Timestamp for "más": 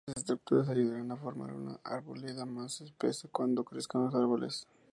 2.47-2.81